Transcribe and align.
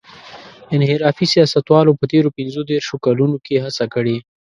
انحرافي 0.75 1.25
سیاستوالو 1.33 1.97
په 1.99 2.05
تېرو 2.11 2.29
پينځه 2.37 2.61
دېرشو 2.71 2.95
کلونو 3.05 3.37
کې 3.45 3.63
هڅه 3.65 3.85
کړې. 3.93 4.17